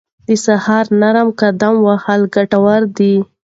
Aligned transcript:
د 0.27 0.29
سهار 0.45 0.85
نرم 1.01 1.29
قدم 1.39 1.75
وهل 1.87 2.21
ګټور 2.35 2.81
دي. 2.97 3.15